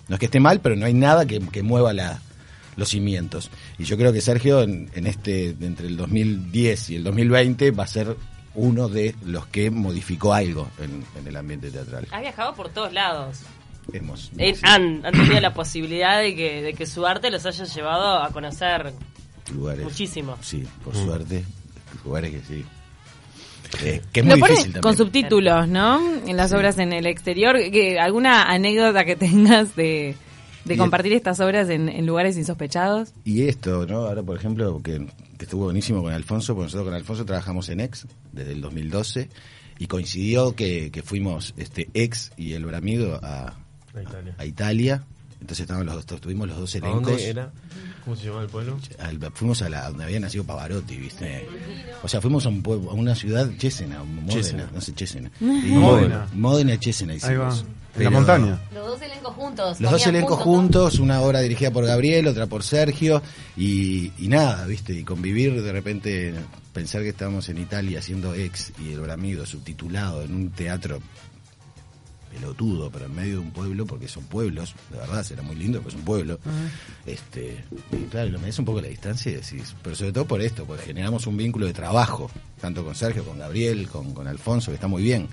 [0.07, 2.21] no es que esté mal, pero no hay nada que mueva la,
[2.79, 3.51] los cimientos.
[3.77, 7.83] Y yo creo que Sergio en, en este entre el 2010 y el 2020 va
[7.83, 8.15] a ser
[8.55, 12.07] uno de los que modificó algo en, en el ambiente teatral.
[12.11, 13.39] Ha viajado por todos lados.
[13.93, 17.63] Hemos, Eh, Han, han tenido la posibilidad de que, de que su arte los haya
[17.65, 18.93] llevado a conocer
[19.53, 19.83] lugares.
[19.83, 20.37] muchísimo.
[20.41, 21.43] Sí, por suerte,
[22.05, 22.65] lugares que sí.
[23.83, 24.81] Eh, que es Lo muy pone difícil también.
[24.81, 26.01] con subtítulos, ¿no?
[26.25, 27.55] En las obras en el exterior.
[27.71, 30.15] que ¿Alguna anécdota que tengas de,
[30.65, 33.13] de compartir estas obras en, en lugares insospechados?
[33.23, 34.05] Y esto, ¿no?
[34.07, 35.05] Ahora, por ejemplo, que,
[35.37, 39.29] que estuvo buenísimo con Alfonso, porque nosotros con Alfonso trabajamos en Ex desde el 2012
[39.79, 43.55] y coincidió que, que fuimos este Ex y el Bramido a,
[43.95, 44.35] A Italia.
[44.37, 45.03] a Italia.
[45.41, 47.03] Entonces estaban los dos, tuvimos los dos ¿A elencos.
[47.03, 47.51] dónde era?
[48.03, 48.77] ¿Cómo se llamaba el pueblo?
[48.99, 51.47] Al- fuimos a la donde había nacido Pavarotti, ¿viste?
[52.03, 54.69] O sea, fuimos a un pueblo, a una ciudad, Chesena, Módena, Chesena.
[54.73, 55.31] no sé, Chesena.
[55.39, 56.27] Y- Módena.
[56.33, 57.47] Módena, Chesena Ahí va.
[57.47, 57.65] hicimos.
[57.95, 58.59] En la montaña.
[58.73, 59.18] Los dos elencos
[59.49, 59.81] juntos.
[59.81, 63.21] Los dos elencos juntos, una obra dirigida por Gabriel, otra por Sergio,
[63.57, 64.93] y, y nada, ¿viste?
[64.93, 66.33] Y convivir de repente,
[66.73, 70.99] pensar que estábamos en Italia haciendo ex y el Bramido subtitulado en un teatro
[72.31, 75.79] pelotudo, pero en medio de un pueblo, porque son pueblos, de verdad, será muy lindo,
[75.79, 76.39] pero es un pueblo.
[77.05, 80.41] este Y claro, lo medís un poco la distancia y decís, pero sobre todo por
[80.41, 82.29] esto, porque generamos un vínculo de trabajo,
[82.61, 85.27] tanto con Sergio, con Gabriel, con, con Alfonso, que está muy bien.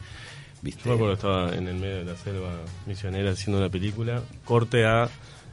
[0.67, 0.83] ¿Viste?
[0.85, 2.51] Yo me acuerdo que estaba en el medio de la selva
[2.87, 5.09] misionera haciendo una película, corte a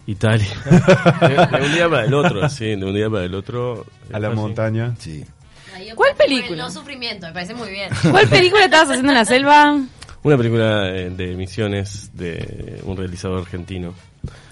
[0.08, 0.47] Italia.
[1.21, 3.86] de, de un día para el otro, sí, de un día para el otro.
[4.12, 4.36] A la Así.
[4.36, 4.95] montaña.
[4.97, 5.23] Sí.
[5.95, 6.63] ¿Cuál película?
[6.63, 7.91] No sufrimiento, me parece muy bien.
[8.10, 9.80] ¿Cuál película estabas haciendo en la selva?
[10.23, 13.93] Una película eh, de misiones de un realizador argentino.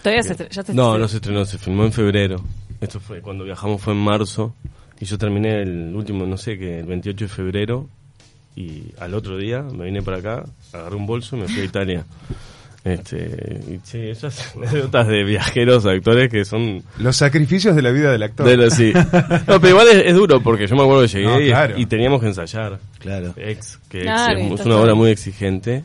[0.04, 2.40] Todavía se, ya te No, no se estrenó, se filmó en febrero.
[2.80, 4.54] Esto fue cuando viajamos fue en marzo
[5.00, 7.90] y yo terminé el último, no sé, que el 28 de febrero
[8.56, 11.66] y al otro día me vine para acá, agarré un bolso y me fui a
[11.66, 12.06] Italia.
[12.84, 18.12] Este, y sí, esas anécdotas de viajeros, actores que son Los sacrificios de la vida
[18.12, 18.46] del actor.
[18.48, 18.92] de los- sí.
[19.48, 21.78] No, pero igual es, es duro porque yo me acuerdo que llegué No, y- claro.
[21.78, 22.80] y, teníamos que ensayar.
[22.98, 23.34] Claro.
[23.38, 25.84] Ex, que Ex Claro, es, es una obra muy exigente.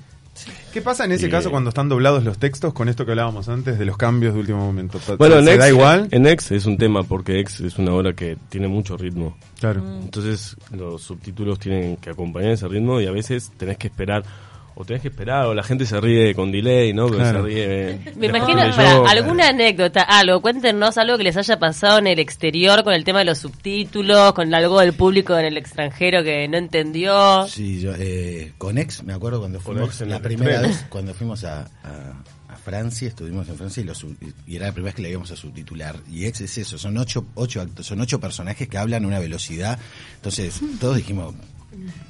[0.72, 3.49] ¿Qué pasa en ese Y- caso cuando están doblados los textos con esto que hablábamos
[3.49, 4.99] antes de los cambios de último momento?
[4.99, 6.09] ¿Te- Bueno, en ¿Se Ex, da igual?
[6.11, 9.37] en Ex es un tema porque Ex es una obra que tiene mucho ritmo.
[9.59, 9.83] Claro.
[10.03, 14.25] Entonces los subtítulos tienen que acompañar ese ritmo y a veces tenés que esperar.
[14.79, 17.05] O tenés que esperar, o la gente se ríe con delay, ¿no?
[17.07, 17.43] Porque Claro.
[17.45, 17.67] se ríe.
[17.67, 22.19] Me después imagino, para, alguna anécdota, algo, cuéntenos algo que les haya pasado en el
[22.19, 26.47] exterior con el tema de los subtítulos, con algo del público en el extranjero que
[26.49, 27.47] no entendió.
[27.49, 31.61] Sí, yo, eh, con ex, me acuerdo cuando fuimos, la primera vez, cuando fuimos a,
[31.83, 35.37] a- a Francia, estuvimos en Francia y, era la primera vez que le íbamos a
[35.37, 35.97] subtitular.
[36.12, 39.21] Y ex es eso, son ocho, ocho actos, son ocho personajes que hablan a una
[39.21, 39.79] velocidad.
[40.17, 41.35] Entonces, todos dijimos,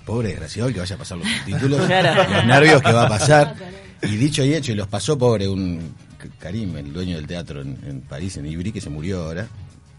[0.04, 1.28] pobre desgraciado el que vaya a pasar los
[1.86, 2.30] Claro.
[2.30, 3.54] los nervios que va a pasar.
[4.02, 5.94] Y dicho y hecho, y los pasó pobre un
[6.38, 9.48] Karim, el dueño del teatro en, en París, en Ivry, que se murió ahora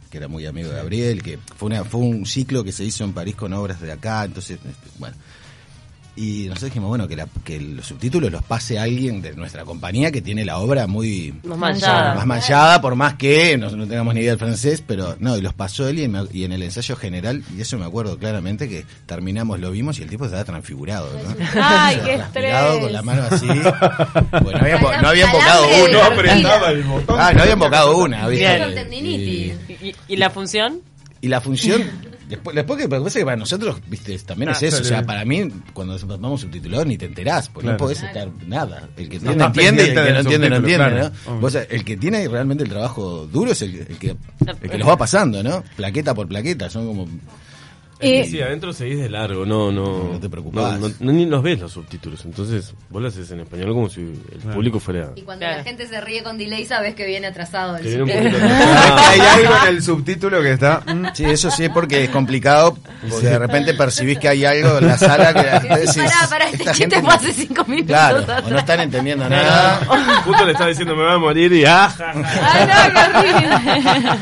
[0.10, 3.04] que era muy amigo de Gabriel, que fue una fue un ciclo que se hizo
[3.04, 5.16] en París con obras de acá, entonces, este, bueno.
[6.20, 10.12] Y nosotros dijimos, bueno, que, la- que los subtítulos los pase alguien de nuestra compañía
[10.12, 12.16] que tiene la obra muy Más manchada.
[12.16, 15.42] más manchada, por más que no, no tengamos ni idea del francés, pero no, y
[15.42, 18.68] los pasó él y, me- y en el ensayo general, y eso me acuerdo claramente
[18.68, 21.36] que terminamos, lo vimos y el tipo estaba transfigurado, ¿no?
[21.62, 22.80] Ay, qué estrés.
[22.82, 23.46] con la mano así.
[24.42, 26.04] Bueno, no había, embo- no había embocado uno.
[26.04, 27.16] apretaba el botón.
[27.20, 28.34] Ah, no había embocado una.
[28.34, 30.82] Y- ¿Y, y la función?
[31.22, 31.84] y la función,
[32.28, 34.82] después, después que, pasa que para nosotros, viste, también Ah, es eso.
[34.82, 37.78] O sea, para mí, cuando vamos subtitulado ni te enterás, porque Claro.
[37.78, 38.90] no podés estar nada.
[38.98, 41.12] El que No entiende, estás entiende, y el que no entiende, no entiende, claro.
[41.28, 41.40] ¿no?
[41.40, 44.16] Vos, el que tiene realmente el trabajo duro es el, el que,
[44.62, 45.64] el que los va pasando, ¿no?
[45.76, 47.08] Plaqueta por plaqueta, son como...
[48.00, 50.12] Es que Eh, sí, adentro seguís de largo, no, no.
[50.14, 50.80] No te preocupás.
[50.80, 52.24] No, no- no- ni los ves los subtítulos.
[52.26, 55.10] Entonces, vos lo haces en español como si el público fuera.
[55.16, 55.58] Y cuando Claro.
[55.58, 58.38] la gente se ríe con delay, sabes que viene atrasado el Que subtítulo.
[58.44, 60.82] Ah, Hay algo en el subtítulo que está.
[60.86, 62.78] mm, Sí, eso sí, porque es complicado,
[63.10, 66.28] porque de repente percibís que hay algo en la sala que la gente decís, Pará,
[66.30, 68.48] pará, este esta chiste gente fue hace cinco minutos Claro, o atrás.
[68.48, 69.80] no están entendiendo nada.
[70.24, 72.52] Justo le está diciendo me va a morir y ah, ja, ja.
[72.54, 74.18] Ay, no, qué horrible.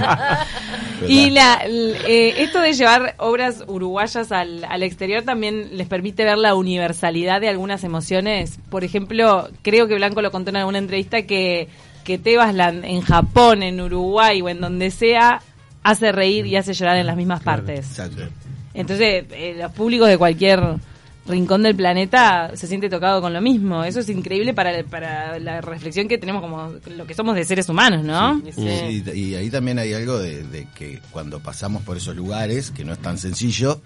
[1.07, 6.37] Y la, eh, esto de llevar obras uruguayas al, al exterior también les permite ver
[6.37, 8.59] la universalidad de algunas emociones.
[8.69, 11.67] Por ejemplo, creo que Blanco lo contó en alguna entrevista que,
[12.03, 15.41] que Tebasland en Japón, en Uruguay o en donde sea,
[15.83, 17.87] hace reír y hace llorar en las mismas partes.
[17.89, 18.23] Exacto.
[18.73, 20.61] Entonces, eh, los públicos de cualquier
[21.27, 23.83] rincón del planeta se siente tocado con lo mismo.
[23.83, 27.67] Eso es increíble para, para la reflexión que tenemos como lo que somos de seres
[27.69, 28.39] humanos, ¿no?
[28.55, 29.01] Sí.
[29.03, 32.85] Sí, y ahí también hay algo de, de que cuando pasamos por esos lugares, que
[32.85, 33.81] no es tan sencillo,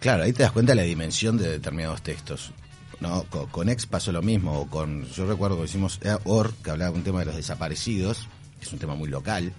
[0.00, 2.52] claro, ahí te das cuenta de la dimensión de determinados textos.
[3.00, 6.52] No, con, con Ex pasó lo mismo, o con, yo recuerdo que hicimos eh, Or,
[6.62, 8.28] que hablaba de un tema de los desaparecidos,
[8.60, 9.52] que es un tema muy local,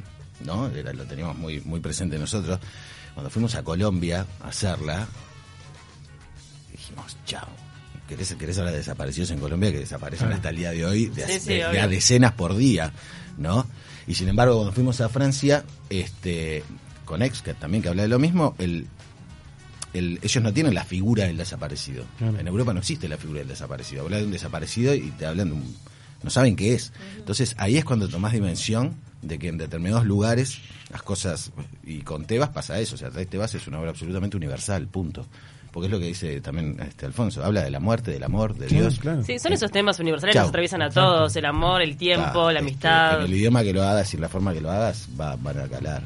[0.45, 0.67] ¿no?
[0.69, 2.59] Era- lo teníamos muy, muy presente nosotros.
[3.13, 5.07] Cuando fuimos a Colombia a hacerla,
[6.93, 7.47] dijimos, chao.
[8.07, 11.25] ¿Querés, querés hablar de desaparecidos en Colombia que desaparecen hasta el día de hoy, de,
[11.25, 11.83] Sí, sí, de- de obvio.
[11.83, 12.91] a decenas por día,
[13.37, 13.65] ¿no?
[14.07, 16.63] Y sin embargo, cuando fuimos a Francia, este,
[17.05, 18.87] con ex, que también que habla de lo mismo, el,
[19.93, 22.03] el- ellos no tienen la figura del desaparecido.
[22.19, 24.03] En Europa no existe la figura del desaparecido.
[24.03, 25.75] Habla de un desaparecido y te hablan de un...
[26.23, 26.91] No saben qué es.
[27.17, 30.59] Entonces ahí es cuando tomás dimensión de que en determinados lugares
[30.91, 31.51] las cosas...
[31.85, 32.95] Y con Tebas pasa eso.
[32.95, 35.25] O sea, Tebas es una obra absolutamente universal, punto.
[35.73, 37.43] Porque es lo que dice también este Alfonso.
[37.43, 38.99] Habla de la muerte, del amor, de Dios.
[38.99, 39.23] claro.
[39.23, 42.51] Sí, son esos temas universales que nos atraviesan a todos, el amor, el tiempo, Claro,
[42.51, 43.19] la este, amistad.
[43.21, 45.67] en el idioma que lo hagas y la forma que lo hagas va, van a
[45.67, 46.03] calar.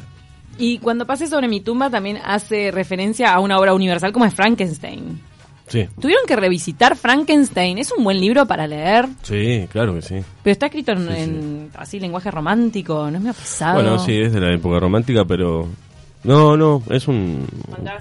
[0.57, 4.33] Y cuando pase sobre mi tumba también hace referencia a una obra universal como es
[4.33, 5.21] Frankenstein.
[5.67, 7.77] Sí, Tuvieron que revisitar Frankenstein.
[7.77, 10.15] Es un buen libro para leer, sí, claro que sí.
[10.41, 11.21] pero está escrito en, Sí, sí.
[11.23, 13.73] en así lenguaje romántico, no es muy pesado.
[13.73, 15.67] Bueno, sí, es de la época romántica, pero.
[16.23, 17.47] No, no, es un.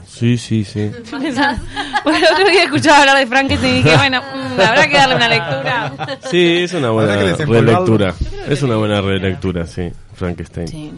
[0.06, 0.90] Sí, sí, sí.
[1.10, 5.16] bueno, el otro día escuchaba hablar de Frankenstein y dije, bueno, mm, habrá que darle
[5.16, 5.92] una lectura.
[6.30, 8.14] Sí, es una buena relectura.
[8.48, 10.68] Es una buena relectura, sí, Frankenstein.
[10.68, 10.92] Sí.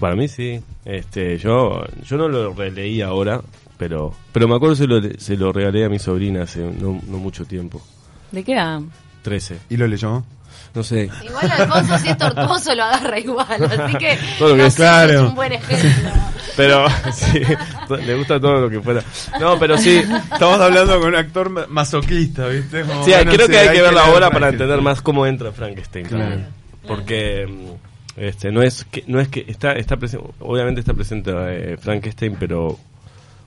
[0.00, 0.60] Para mí sí.
[0.84, 3.40] Este, yo, yo no lo releí ahora,
[3.78, 7.18] pero, pero me acuerdo se lo, se lo regalé a mi sobrina hace no, no
[7.18, 7.80] mucho tiempo.
[8.32, 8.80] ¿De qué edad?
[9.22, 9.58] 13.
[9.70, 10.24] ¿Y lo leyó?
[10.74, 11.08] No sé.
[11.22, 13.64] Igual Alfonso, si es tortuoso, lo agarra igual.
[13.64, 14.18] Así que.
[14.38, 15.12] Todo lo que no es sé si claro.
[15.12, 16.10] Es un buen ejemplo.
[16.56, 17.40] Pero sí,
[18.06, 19.02] le gusta todo lo que fuera.
[19.40, 19.96] No, pero sí.
[20.32, 22.82] Estamos hablando con un actor ma- masoquista, ¿viste?
[22.82, 25.02] Como, Sí, bueno, creo sí, que hay que ver la leer obra para entender más
[25.02, 26.06] cómo entra Frankenstein.
[26.06, 26.24] Claro.
[26.24, 26.48] también.
[26.86, 27.48] porque
[28.16, 32.36] este no es que no es que está está presente obviamente está presente eh, Frankenstein
[32.38, 32.78] pero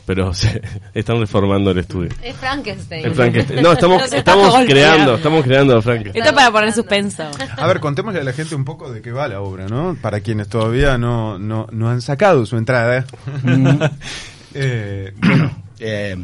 [0.08, 0.62] pero se-
[0.96, 3.06] están reformando el estudio Es Frankenstein.
[3.06, 7.24] el Frankenstein no estamos estamos creando estamos creando a Frankenstein Esto para poner suspenso.
[7.58, 9.96] A ver, contémosle a la gente un poco de qué va la obra, ¿no?
[10.02, 13.06] Para quienes todavía no, no, no han sacado su entrada.
[14.54, 16.16] Eh, bueno, Eh,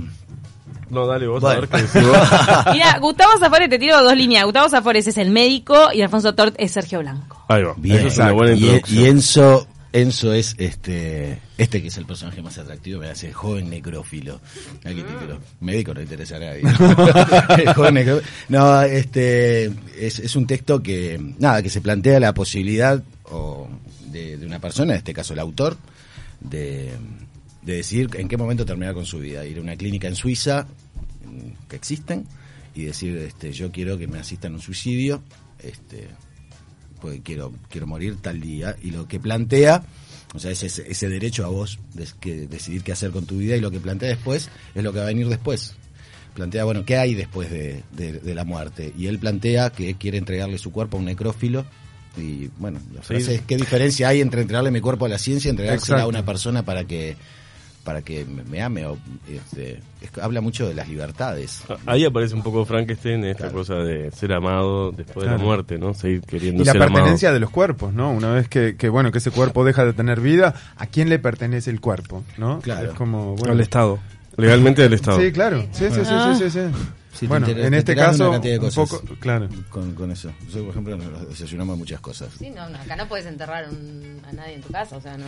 [0.89, 1.58] no dale vos Bueno.
[1.58, 2.74] a ver qué decís vos.
[2.74, 4.43] Mira, Gustavo Zafores, te tiro dos líneas.
[4.46, 7.43] Gustavo Zafores es el médico y Alfonso Tort es Sergio Blanco.
[7.50, 7.98] ahí va bien.
[7.98, 12.06] Eso es una buena y, introducción y Enzo, Enzo es este, este que es el
[12.06, 14.41] personaje más atractivo, me hace joven necrófilo.
[14.84, 15.39] Aquí título.
[15.62, 16.63] Médico no interesa a nadie.
[17.75, 18.27] Joven necrófilo.
[18.49, 23.69] No, este, es, es un texto que, nada, que se plantea la posibilidad o
[24.08, 25.77] de, de una persona, en este caso el autor,
[26.39, 26.91] de,
[27.62, 29.45] de decidir en qué momento terminar con su vida.
[29.45, 30.65] Ir a una clínica en Suiza,
[31.25, 32.25] mm, que existen,
[32.73, 35.21] y decir, este, yo quiero que me asistan a un suicidio,
[35.60, 36.08] este,
[37.03, 39.83] porque quiero, quiero morir tal día, y lo que plantea,
[40.33, 43.37] o sea, es ese, ese derecho a vos de que decidir qué hacer con tu
[43.37, 45.75] vida, y lo que plantea después es lo que va a venir después.
[46.33, 48.91] Plantea, bueno, ¿qué hay después de, de- de la muerte?
[48.97, 51.65] Y él plantea que quiere entregarle su cuerpo a un necrófilo,
[52.17, 55.49] y bueno, la frase es, ¿qué diferencia hay entre entregarle mi cuerpo a la ciencia
[55.49, 57.15] y entregársela a una persona para que
[57.84, 58.86] para que me, me ame?
[58.86, 61.63] O, este, es- habla mucho de las libertades.
[61.86, 63.54] Ahí aparece un poco Frankenstein, esta Claro.
[63.56, 65.93] cosa de ser amado después de la muerte, ¿no?
[65.93, 67.34] Seguir queriendo y la ser pertenencia amado.
[67.36, 68.12] de los cuerpos, ¿no?
[68.12, 71.19] Una vez que, que, bueno, que ese cuerpo deja de tener vida, ¿a quién le
[71.19, 72.60] pertenece el cuerpo, no?
[72.62, 72.89] Claro.
[72.91, 74.00] Es como, bueno, Al Estado.
[74.38, 75.19] Legalmente del Estado.
[75.19, 75.62] Sí, claro.
[75.72, 76.36] Sí, sí, sí, Ah.
[76.38, 76.60] sí, sí, sí.
[77.21, 78.89] Bueno, en te este caso, una cantidad de un cosas.
[78.89, 79.47] poco, claro.
[79.69, 80.32] Con, con eso.
[80.54, 82.30] Yo, por ejemplo, nos desayunamos muchas cosas.
[82.38, 85.17] Sí, no, no, acá no puedes enterrar un- a nadie en tu casa, o sea,
[85.17, 85.26] no.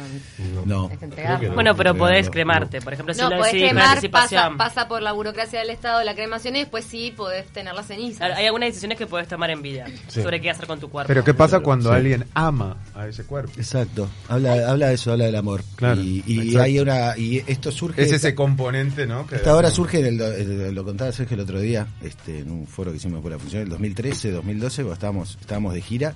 [0.65, 0.89] No.
[0.99, 1.53] Entregarlo.
[1.53, 5.11] Bueno, pero podés cremarte, por ejemplo, si No, lo podés cremar, pasa, pasa por la
[5.11, 8.17] burocracia del Estado la cremación y después sí podés tener las cenizas.
[8.19, 10.21] Claro, hay algunas decisiones que podés tomar en vida Sí.
[10.21, 11.07] sobre qué hacer con tu cuerpo.
[11.07, 11.95] Pero ¿qué pasa cuando Sí.
[11.95, 13.51] alguien ama a ese cuerpo?
[13.57, 14.07] Exacto.
[14.27, 15.61] Habla, habla de eso, habla del amor.
[15.75, 18.01] Claro, Y, hay una y esto surge.
[18.01, 19.25] Es ese componente, ¿no?
[19.27, 22.67] Que- Esta ahora surge, en el- lo contaba Sergio el otro día, este, en un
[22.67, 26.15] foro que hicimos por la función, el 2013, 2012, cuando estábamos, estábamos de gira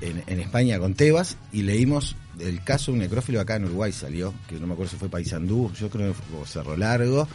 [0.00, 3.92] en, en España con Tebas y leímos el caso de un necrófilo acá en Uruguay
[3.92, 7.26] salió, que no me acuerdo si fue Paysandú, yo creo que fue Cerro Largo,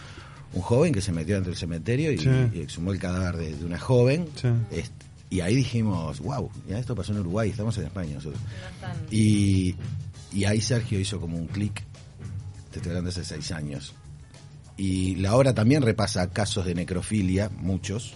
[0.53, 2.29] un joven que se metió dentro del cementerio y, Sí.
[2.53, 4.27] y exhumó el cadáver de, de una joven.
[4.35, 4.47] Sí.
[4.71, 8.41] Este, y ahí dijimos, wow, ya esto pasó en Uruguay, estamos en España nosotros.
[9.11, 9.75] Y,
[10.33, 11.83] y ahí Sergio hizo como un clic,
[12.71, 13.93] te estoy hablando hace seis años.
[14.77, 18.13] Y la obra también repasa casos de necrofilia, muchos,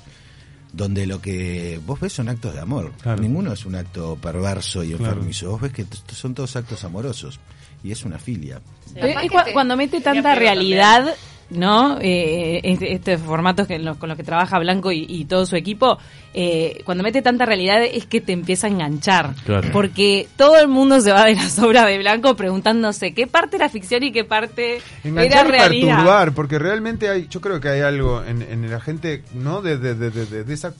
[0.73, 2.91] donde lo que vos ves son actos de amor.
[3.01, 3.21] Claro.
[3.21, 5.13] Ninguno es un acto perverso y Claro.
[5.13, 5.51] enfermizo.
[5.51, 7.39] Vos ves que son todos actos amorosos.
[7.83, 8.61] Y es una filia.
[8.93, 11.15] Pero Capaz es que cua- te- cuando mete tanta realidad,
[11.49, 11.97] ¿no?
[12.01, 15.55] Eh, este, estos formatos que, los- con los que trabaja Blanco y, y todo su
[15.55, 15.97] equipo,
[16.33, 19.33] eh, cuando mete tanta realidad es que te empieza a enganchar.
[19.45, 19.69] Claro.
[19.71, 23.69] Porque todo el mundo se va de las obras de Blanco preguntándose qué parte era
[23.69, 25.95] ficción y qué parte era y realidad.
[25.95, 29.61] perturbar, porque realmente hay, yo creo que hay algo en, en la gente, ¿no?
[29.61, 30.73] De, de, de, de- de esa,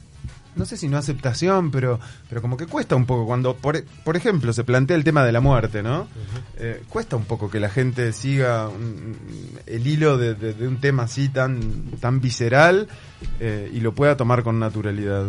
[0.60, 4.16] no sé si no aceptación, pero, pero como que cuesta un poco cuando, por, por
[4.16, 6.08] ejemplo, se plantea el tema de la muerte, ¿no?
[6.58, 9.18] Eh, cuesta un poco que la gente siga un-
[9.66, 11.62] el hilo de, de- de un tema así tan,
[12.00, 12.88] tan visceral
[13.40, 15.26] eh, y lo pueda tomar con naturalidad.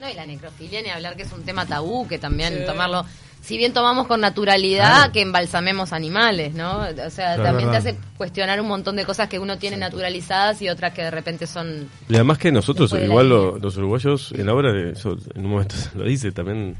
[0.00, 3.06] No, y la necrofilia, ni hablar que es un tema tabú, que también tomarlo.
[3.44, 6.78] Si bien tomamos con naturalidad, que embalsamemos animales, ¿no?
[7.06, 10.70] O sea, también te hace cuestionar un montón de cosas que uno tiene naturalizadas y
[10.70, 11.88] otras que de repente son.
[12.08, 15.50] Y además que nosotros, igual lo- los uruguayos, en la obra, de- eso en un
[15.50, 16.76] momento se lo dice también,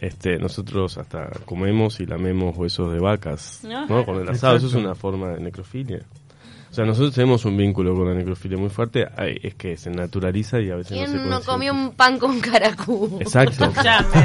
[0.00, 3.84] este nosotros hasta comemos y lamemos huesos de vacas, Ajá.
[3.88, 4.04] ¿no?
[4.06, 6.00] Con el asado, eso es una forma de necrofilia.
[6.78, 9.90] O sea, nosotros tenemos un vínculo con la necrofilia muy fuerte, ay, es que se
[9.90, 13.18] naturaliza y a veces no se ¿Quién no comió un pan con caracú?
[13.20, 13.64] Exacto.
[13.76, 14.18] Exacto.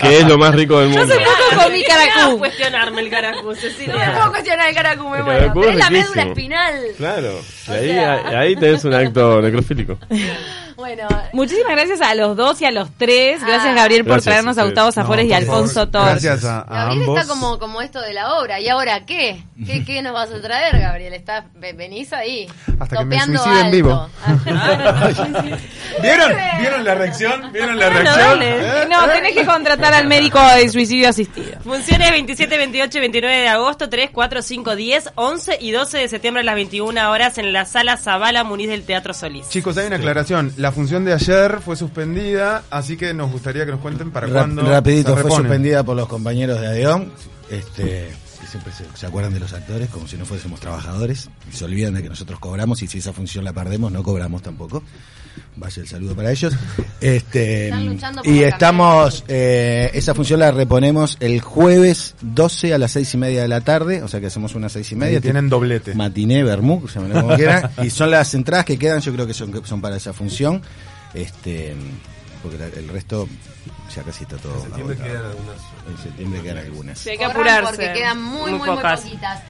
[0.00, 1.14] que es lo más rico del Yo mundo.
[1.14, 2.38] hace poco comí No caracú.
[2.38, 4.26] cuestionarme el caracú, No me puedo Cecilia.
[4.28, 5.38] cuestionar el caracú, me El muero.
[5.40, 6.74] caracú es la médula espinal.
[6.96, 7.30] Claro.
[7.68, 8.28] Y O ahí, sea.
[8.40, 9.98] ahí tenés un acto necrofílico.
[10.78, 13.40] Bueno, Muchísimas gracias a los dos y a los tres.
[13.44, 13.74] Gracias, Ah.
[13.74, 14.92] Gabriel, por Gracias traernos a Gustavo.
[14.92, 16.22] Zafores No, y Alfonso Torres.
[16.22, 17.18] Gracias a, a Gabriel ambos.
[17.18, 18.60] está como, como esto de la obra.
[18.60, 19.42] ¿Y ahora qué?
[19.66, 21.14] ¿Qué, qué nos vas a traer, Gabriel?
[21.14, 22.46] Estás, ve- venís ahí.
[22.78, 24.08] Hasta que me suicide en vivo.
[26.02, 26.32] ¿Vieron?
[26.60, 27.52] ¿Vieron la reacción?
[27.52, 28.42] ¿Vieron la reacción?
[28.42, 28.86] ¿Eh?
[28.90, 31.58] No, tenés que contratar al médico de suicidio asistido.
[31.62, 36.08] Funciones 27, 28 y 29 de agosto, 3, 4, 5, 10, 11 y 12 de
[36.08, 39.48] septiembre a las 21 horas en la sala Zabala Muniz del Teatro Solís.
[39.48, 40.52] Chicos, hay una aclaración.
[40.56, 44.32] La función de ayer fue suspendida, así que nos gustaría que nos cuenten para Ra-
[44.32, 44.62] cuándo.
[44.62, 47.12] rapidito, se fue suspendida por los compañeros de Adeón.
[47.50, 48.10] Este,
[48.48, 51.94] siempre se, se acuerdan de los actores como si no fuésemos trabajadores y se olvidan
[51.94, 54.82] de que nosotros cobramos y si esa función la perdemos no cobramos tampoco.
[55.56, 56.54] Vaya el saludo para ellos.
[57.00, 62.78] Este, Están luchando por y estamos, eh, esa función la reponemos el jueves 12 a
[62.78, 65.20] las seis y media de la tarde, o sea que hacemos unas seis y media.
[65.20, 65.94] Tienen doblete.
[65.94, 67.70] Matiné, Bermú, llámenlo como quieran.
[67.82, 70.62] Y son las entradas que quedan, yo creo que son, que son para esa función.
[71.14, 71.74] Este,
[72.42, 73.28] porque el resto
[73.94, 74.54] ya casi está todo.
[74.54, 75.12] En septiembre agotado.
[75.12, 75.56] quedan algunas.
[75.88, 76.98] En septiembre quedan algunas.
[76.98, 77.70] Sí, hay que apurarse.
[77.70, 79.40] Porque quedan muy, Muy muy, muy poquitas.